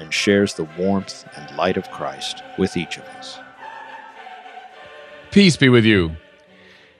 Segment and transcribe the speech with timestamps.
[0.00, 3.38] and shares the warmth and light of Christ with each of us.
[5.30, 6.16] Peace be with you.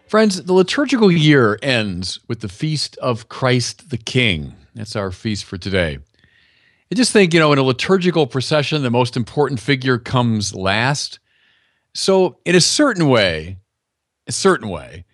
[0.07, 4.55] Friends, the liturgical year ends with the feast of Christ the King.
[4.74, 5.98] That's our feast for today.
[6.93, 11.21] I just think, you know, in a liturgical procession, the most important figure comes last.
[11.95, 13.59] So, in a certain way,
[14.27, 15.05] a certain way,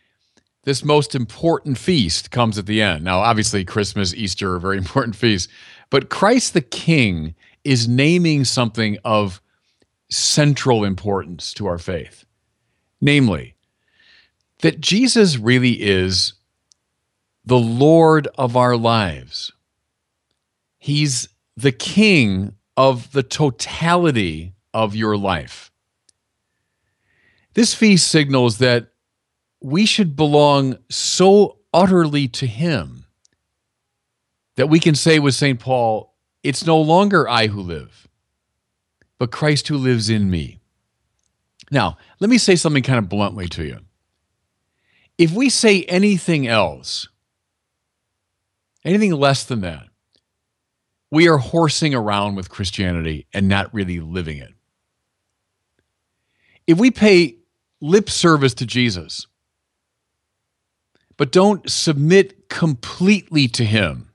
[0.64, 3.04] this most important feast comes at the end.
[3.04, 5.52] Now, obviously, Christmas, Easter are very important feasts,
[5.90, 7.34] but Christ the King
[7.66, 9.42] is naming something of
[10.08, 12.24] central importance to our faith.
[13.00, 13.56] Namely,
[14.62, 16.34] that Jesus really is
[17.44, 19.52] the Lord of our lives.
[20.78, 25.70] He's the King of the totality of your life.
[27.54, 28.88] This feast signals that
[29.60, 33.06] we should belong so utterly to Him
[34.56, 35.60] that we can say with St.
[35.60, 36.14] Paul,
[36.46, 38.06] it's no longer I who live,
[39.18, 40.60] but Christ who lives in me.
[41.72, 43.80] Now, let me say something kind of bluntly to you.
[45.18, 47.08] If we say anything else,
[48.84, 49.88] anything less than that,
[51.10, 54.54] we are horsing around with Christianity and not really living it.
[56.68, 57.38] If we pay
[57.80, 59.26] lip service to Jesus,
[61.16, 64.10] but don't submit completely to Him,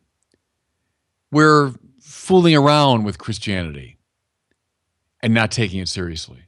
[1.30, 1.74] we're
[2.32, 3.98] fooling around with Christianity
[5.22, 6.44] and not taking it seriously.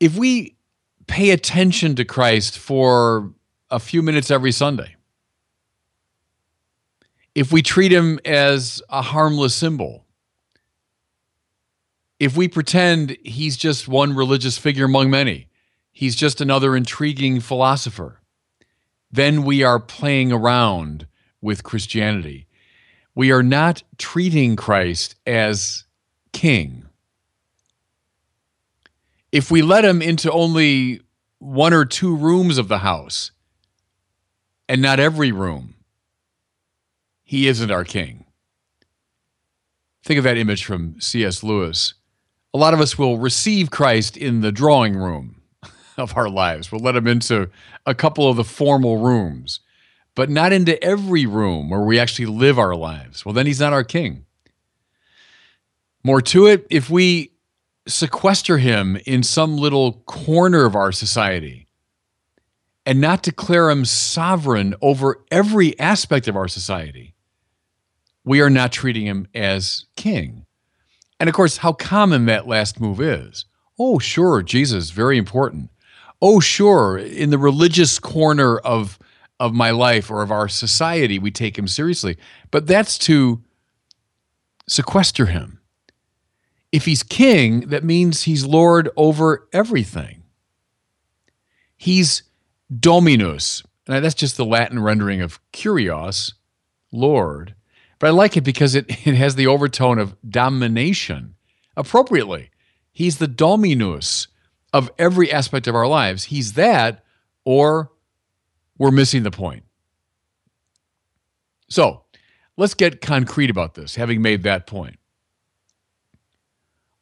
[0.00, 0.56] If we
[1.06, 3.32] pay attention to Christ for
[3.70, 4.96] a few minutes every Sunday,
[7.36, 10.04] if we treat him as a harmless symbol,
[12.18, 15.46] if we pretend he's just one religious figure among many,
[15.92, 18.20] he's just another intriguing philosopher,
[19.12, 21.06] then we are playing around
[21.40, 22.45] with Christianity
[23.16, 25.84] we are not treating Christ as
[26.32, 26.84] king.
[29.32, 31.00] If we let him into only
[31.38, 33.32] one or two rooms of the house
[34.68, 35.74] and not every room,
[37.24, 38.26] he isn't our king.
[40.04, 41.42] Think of that image from C.S.
[41.42, 41.94] Lewis.
[42.54, 45.40] A lot of us will receive Christ in the drawing room
[45.96, 46.70] of our lives.
[46.70, 47.50] We'll let him into
[47.86, 49.60] a couple of the formal rooms
[50.16, 53.24] but not into every room where we actually live our lives.
[53.24, 54.24] Well, then he's not our king.
[56.02, 57.32] More to it, if we
[57.86, 61.68] sequester him in some little corner of our society
[62.86, 67.14] and not declare him sovereign over every aspect of our society,
[68.24, 70.46] we are not treating him as king.
[71.20, 73.44] And of course, how common that last move is.
[73.78, 75.70] Oh, sure, Jesus, very important.
[76.22, 78.98] Oh, sure, in the religious corner of
[79.38, 82.16] of my life or of our society, we take him seriously.
[82.50, 83.42] But that's to
[84.68, 85.60] sequester him.
[86.72, 90.22] If he's king, that means he's Lord over everything.
[91.76, 92.22] He's
[92.80, 93.62] Dominus.
[93.86, 96.32] And that's just the Latin rendering of Kyrios,
[96.90, 97.54] Lord.
[97.98, 101.34] But I like it because it, it has the overtone of domination
[101.76, 102.50] appropriately.
[102.92, 104.28] He's the Dominus
[104.72, 106.24] of every aspect of our lives.
[106.24, 107.04] He's that
[107.44, 107.92] or
[108.78, 109.64] we're missing the point.
[111.68, 112.04] So
[112.56, 114.98] let's get concrete about this, having made that point.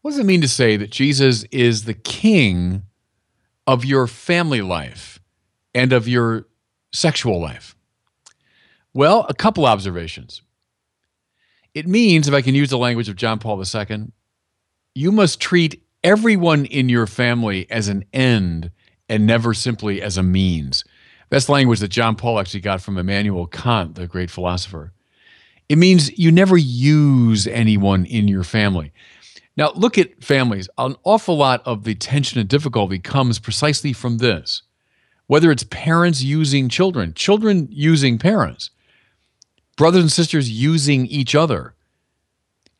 [0.02, 2.82] What does it mean to say that Jesus is the king
[3.66, 5.18] of your family life
[5.74, 6.46] and of your
[6.92, 7.74] sexual life?
[8.92, 10.42] Well, a couple observations.
[11.74, 14.12] It means, if I can use the language of John Paul II,
[14.94, 18.70] you must treat everyone in your family as an end
[19.08, 20.84] and never simply as a means.
[21.34, 24.92] That's language that John Paul actually got from Immanuel Kant, the great philosopher.
[25.68, 28.92] It means you never use anyone in your family.
[29.56, 30.68] Now, look at families.
[30.78, 34.62] An awful lot of the tension and difficulty comes precisely from this.
[35.26, 38.70] Whether it's parents using children, children using parents,
[39.76, 41.73] brothers and sisters using each other,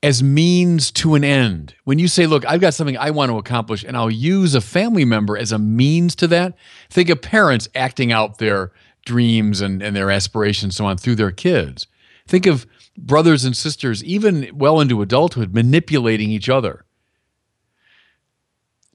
[0.04, 1.74] as means to an end.
[1.84, 4.60] When you say, look, I've got something I want to accomplish and I'll use a
[4.60, 6.52] family member as a means to that,
[6.90, 8.70] think of parents acting out their
[9.06, 11.86] dreams and, and their aspirations so on through their kids.
[12.26, 12.66] Think of
[12.98, 16.84] brothers and sisters, even well into adulthood, manipulating each other.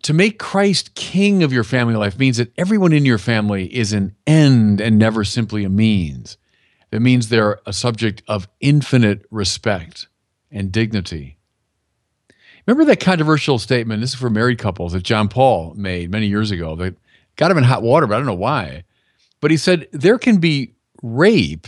[0.04, 3.94] To make Christ king of your family life means that everyone in your family is
[3.94, 6.38] an end and never simply a means.
[6.92, 10.08] It means they're a subject of infinite respect
[10.52, 11.38] and dignity.
[12.66, 16.52] Remember that controversial statement, this is for married couples, that John Paul made many years
[16.52, 16.96] ago that
[17.36, 18.84] got him in hot water, but I don't know why.
[19.42, 21.68] But he said there can be rape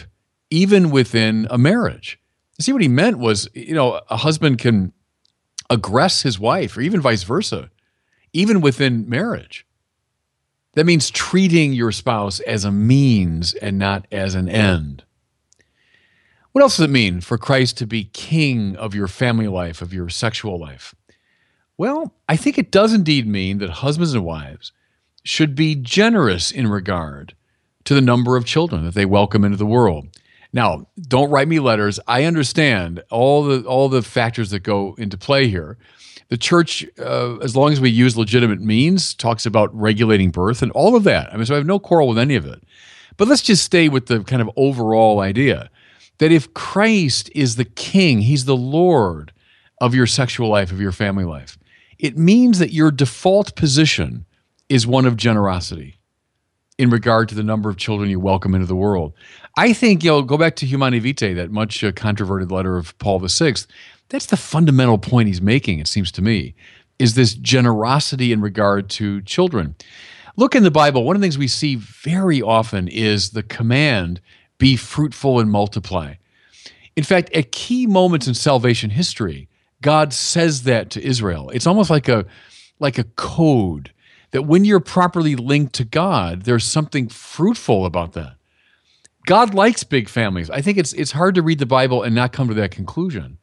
[0.50, 2.20] even within a marriage.
[2.60, 4.94] See what he meant was, you know, a husband can
[5.70, 7.72] aggress his wife or even vice versa,
[8.34, 9.66] even within marriage.
[10.74, 15.04] That means treating your spouse as a means and not as an end.
[16.52, 19.94] What else does it mean for Christ to be king of your family life, of
[19.94, 20.94] your sexual life?
[21.78, 24.74] Well, I think it does indeed mean that husbands and wives
[25.24, 27.36] should be generous in regard
[27.86, 30.08] to the number of children that they welcome into the world.
[30.52, 32.02] Now, don't write me letters.
[32.06, 35.78] I understand all the all the factors that go into play here.
[36.28, 40.72] The church, uh, as long as we use legitimate means, talks about regulating birth and
[40.74, 41.34] all of that.
[41.34, 42.62] I mean, so I have no quarrel with any of it.
[43.16, 45.70] But let's just stay with the kind of overall idea
[46.22, 49.34] that if Christ is the king, he's the Lord
[49.82, 51.58] of your sexual life, of your family life,
[51.98, 54.28] it means that your default position
[54.70, 55.98] is one of generosity
[56.78, 59.14] in regard to the number of children you welcome into the world.
[59.58, 63.18] I think you'll go back to Humanae Vitae, that much uh, controverted letter of Paul
[63.18, 63.56] VI.
[64.10, 66.54] That's the fundamental point he's making, it seems to me,
[67.00, 69.76] is this generosity in regard to children.
[70.38, 74.22] Look in the Bible, one of the things we see very often is the command
[74.62, 76.14] be fruitful and multiply.
[76.96, 79.50] In fact, at key moments in salvation history,
[79.82, 81.50] God says that to Israel.
[81.50, 82.28] It's almost like a
[82.80, 83.92] like a code
[84.30, 88.36] that when you're properly linked to God, there's something fruitful about that.
[89.26, 90.52] God likes big families.
[90.52, 93.40] I think it's it's hard to read the Bible and not come to that conclusion.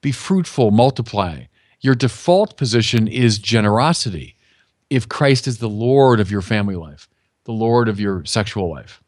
[0.00, 1.44] Be fruitful, multiply.
[1.82, 4.36] Your default position is generosity
[4.88, 7.10] if Christ is the Lord of your family life,
[7.44, 9.01] the Lord of your sexual life.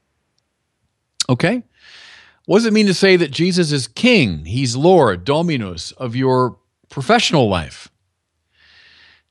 [1.28, 1.62] Okay?
[2.46, 4.44] What does it mean to say that Jesus is king?
[4.44, 6.58] He's Lord, Dominus of your
[6.90, 7.88] professional life.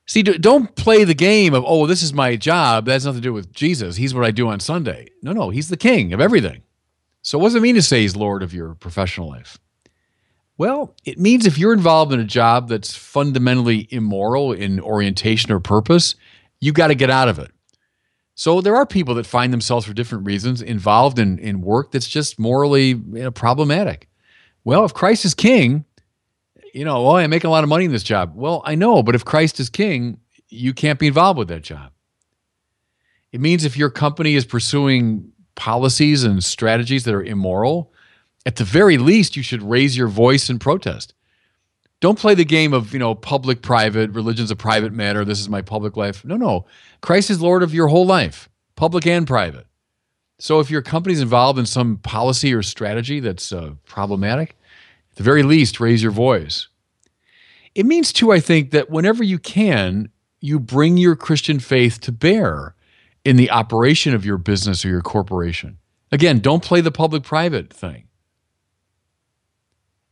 [0.06, 2.86] See, don't play the game of, oh, this is my job.
[2.86, 3.96] That has nothing to do with Jesus.
[3.96, 5.08] He's what I do on Sunday.
[5.22, 6.64] No, no, he's the king of everything.
[7.22, 9.58] So, what does it mean to say he's Lord of your professional life?
[10.58, 15.60] Well, it means if you're involved in a job that's fundamentally immoral in orientation or
[15.60, 16.16] purpose,
[16.60, 17.52] you got to get out of it.
[18.36, 22.08] So, there are people that find themselves for different reasons involved in, in work that's
[22.08, 24.10] just morally you know, problematic.
[24.64, 25.86] Well, if Christ is king,
[26.74, 28.34] you know, oh, I make a lot of money in this job.
[28.36, 30.20] Well, I know, but if Christ is king,
[30.50, 31.92] you can't be involved with that job.
[33.32, 37.92] It means if your company is pursuing policies and strategies that are immoral,
[38.46, 41.14] at the very least, you should raise your voice and protest.
[42.04, 45.48] Don't play the game of, you know, public, private, religion's a private matter, this is
[45.48, 46.26] my public life.
[46.26, 46.66] No, no.
[47.00, 49.68] Christ is Lord of your whole life, public and private.
[50.38, 54.58] So if your company's involved in some policy or strategy that's uh, problematic,
[55.12, 56.68] at the very least, raise your voice.
[57.74, 60.10] It means, too, I think, that whenever you can,
[60.42, 62.76] you bring your Christian faith to bear
[63.24, 65.78] in the operation of your business or your corporation.
[66.12, 68.10] Again, don't play the public private thing.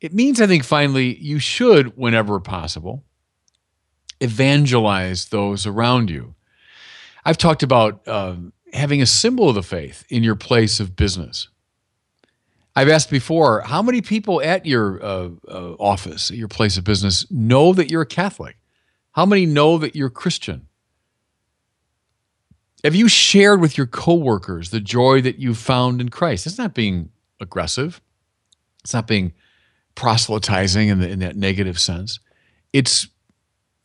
[0.01, 3.03] It means, I think, finally, you should, whenever possible,
[4.19, 6.33] evangelize those around you.
[7.23, 8.35] I've talked about uh,
[8.73, 11.49] having a symbol of the faith in your place of business.
[12.75, 16.83] I've asked before, how many people at your uh, uh, office, at your place of
[16.83, 18.57] business, know that you're a Catholic?
[19.11, 20.67] How many know that you're Christian?
[22.83, 26.47] Have you shared with your coworkers the joy that you found in Christ?
[26.47, 27.09] It's not being
[27.39, 28.01] aggressive.
[28.83, 29.33] It's not being
[29.95, 32.19] proselytizing in, the, in that negative sense.
[32.73, 33.07] It's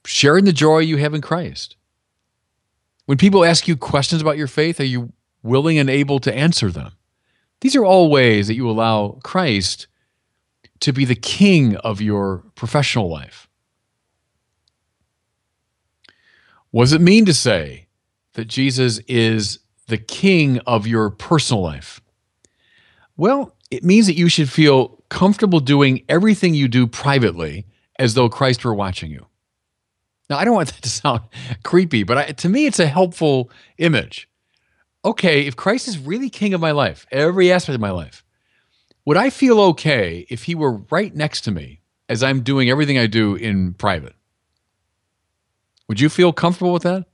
[0.05, 1.77] sharing the joy you have in Christ.
[3.07, 6.71] When people ask you questions about your faith, are you willing and able to answer
[6.71, 6.93] them?
[7.61, 9.87] These are all ways that you allow Christ
[10.81, 13.49] to be the king of your professional life.
[16.71, 17.87] What does it mean to say
[18.35, 22.01] that Jesus is the king of your personal life?
[23.17, 27.67] Well, it means that you should feel comfortable doing everything you do privately
[27.99, 29.27] as though Christ were watching you.
[30.29, 31.23] Now, I don't want that to sound
[31.63, 34.29] creepy, but I, to me, it's a helpful image
[35.07, 38.25] okay, if Christ is really king of my life, every aspect of my life,
[39.05, 42.99] would I feel okay if he were right next to me as I'm doing everything
[42.99, 44.17] I do in private?
[45.89, 47.07] Would you feel comfortable with that?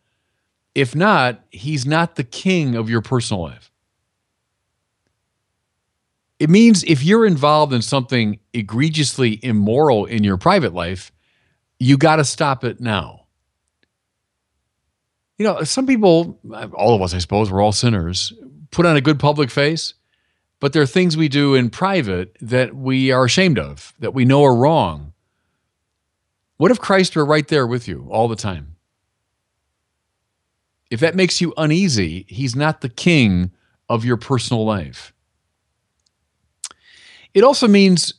[0.75, 3.71] If not, he's not the king of your personal life.
[6.43, 11.13] It means if you're involved in something egregiously immoral in your private life,
[11.79, 13.27] you got to stop it now.
[15.39, 16.41] You know, some people,
[16.75, 18.33] all of us, I suppose, we're all sinners,
[18.73, 19.95] put on a good public face,
[20.59, 24.25] but there are things we do in private that we are ashamed of, that we
[24.25, 25.13] know are wrong.
[26.57, 28.75] What if Christ were right there with you all the time?
[30.91, 33.53] If that makes you uneasy, he's not the king
[33.89, 35.13] of your personal life.
[37.35, 38.15] It also means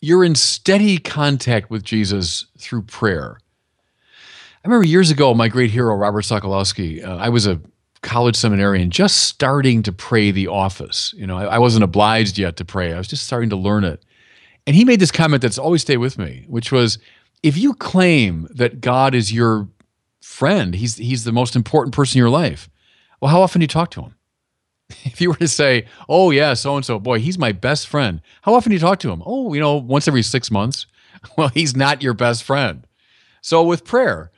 [0.00, 3.38] you're in steady contact with Jesus through prayer.
[4.64, 7.60] I remember years ago, my great hero, Robert Sokolowski, uh, I was a
[8.02, 11.14] college seminarian just starting to pray the office.
[11.16, 13.84] You know, I, I wasn't obliged yet to pray, I was just starting to learn
[13.84, 14.04] it.
[14.66, 16.98] And he made this comment that's always stayed with me, which was
[17.42, 19.68] if you claim that God is your
[20.20, 22.68] friend, he's, he's the most important person in your life,
[23.20, 24.14] well, how often do you talk to him?
[25.04, 28.20] if you were to say, "Oh yeah, so and so, boy, he's my best friend,"
[28.42, 29.22] how often do you talk to him?
[29.26, 30.86] Oh, you know, once every six months.
[31.36, 32.86] Well, he's not your best friend.
[33.40, 34.30] So with prayer,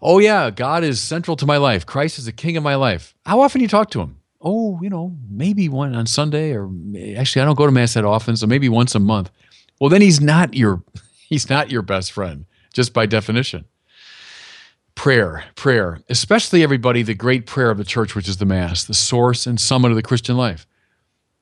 [0.00, 1.84] oh yeah, God is central to my life.
[1.84, 3.14] Christ is the King of my life.
[3.26, 4.16] How often do you talk to him?
[4.40, 6.70] Oh, you know, maybe one on Sunday, or
[7.18, 9.30] actually, I don't go to mass that often, so maybe once a month.
[9.78, 10.82] Well, then he's not your
[11.28, 13.66] he's not your best friend, just by definition
[14.94, 18.94] prayer, prayer, especially everybody, the great prayer of the church, which is the Mass, the
[18.94, 20.66] source and summit of the Christian life.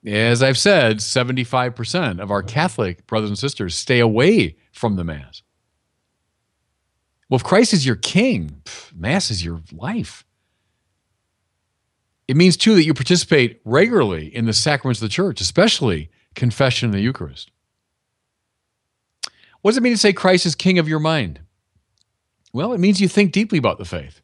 [0.05, 5.43] As I've said, 75% of our Catholic brothers and sisters stay away from the Mass.
[7.29, 8.61] Well, if Christ is your king,
[8.93, 10.25] Mass is your life.
[12.27, 16.87] It means, too, that you participate regularly in the sacraments of the church, especially confession
[16.87, 17.51] and the Eucharist.
[19.61, 21.39] What does it mean to say Christ is king of your mind?
[22.53, 24.21] Well, it means you think deeply about the faith,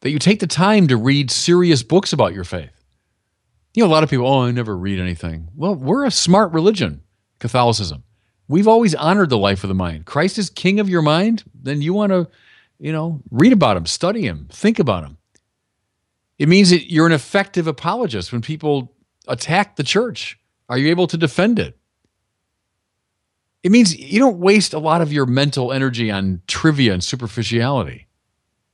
[0.00, 2.84] that you take the time to read serious books about your faith.
[3.74, 5.48] You know, a lot of people, oh, I never read anything.
[5.54, 7.02] Well, we're a smart religion,
[7.40, 8.02] Catholicism.
[8.48, 10.06] We've always honored the life of the mind.
[10.06, 12.28] Christ is king of your mind, then you want to,
[12.78, 15.18] you know, read about him, study him, think about him.
[16.38, 18.92] It means that you're an effective apologist when people
[19.28, 20.38] attack the church.
[20.68, 21.76] Are you able to defend it?
[23.64, 28.06] It means you don't waste a lot of your mental energy on trivia and superficiality.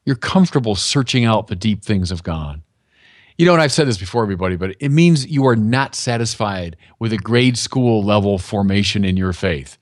[0.05, 2.61] You're comfortable searching out the deep things of God.
[3.39, 6.77] You know, and I've said this before, everybody, but it means you are not satisfied
[6.99, 9.79] with a grade school level formation in your faith.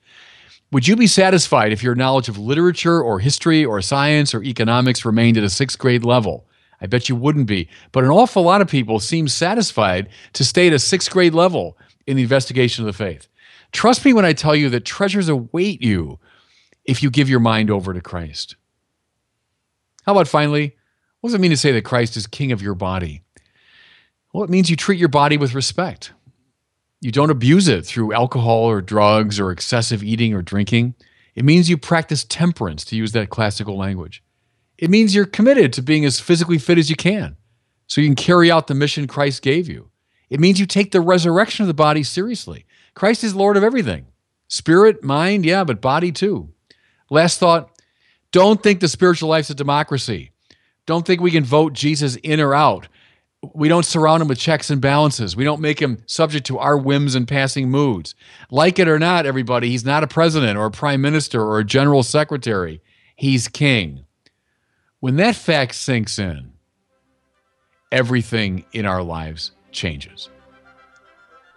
[0.71, 5.03] Would you be satisfied if your knowledge of literature or history or science or economics
[5.03, 6.45] remained at a sixth grade level?
[6.79, 7.67] I bet you wouldn't be.
[7.91, 11.77] But an awful lot of people seem satisfied to stay at a sixth grade level
[12.05, 13.27] in the investigation of the faith.
[13.71, 16.19] Trust me when I tell you that treasures await you
[16.85, 18.55] if you give your mind over to Christ.
[20.05, 20.75] How about finally,
[21.21, 23.21] what does it mean to say that Christ is king of your body?
[24.33, 26.13] Well, it means you treat your body with respect.
[27.01, 30.95] You don't abuse it through alcohol or drugs or excessive eating or drinking.
[31.35, 34.23] It means you practice temperance, to use that classical language.
[34.77, 37.37] It means you're committed to being as physically fit as you can
[37.87, 39.89] so you can carry out the mission Christ gave you.
[40.29, 42.65] It means you take the resurrection of the body seriously.
[42.99, 44.07] Christ is Lord of everything
[44.49, 46.49] spirit, mind, yeah, but body too.
[47.09, 47.71] Last thought
[48.33, 50.31] don't think the spiritual life's a democracy.
[50.85, 52.89] Don't think we can vote Jesus in or out.
[53.53, 55.33] We don't surround him with checks and balances.
[55.33, 58.15] We don't make him subject to our whims and passing moods.
[58.51, 61.63] Like it or not, everybody, he's not a president or a prime minister or a
[61.63, 62.81] general secretary.
[63.15, 64.03] He's king.
[64.99, 66.51] When that fact sinks in,
[67.93, 70.29] everything in our lives changes.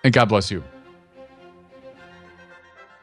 [0.04, 0.62] And God bless you.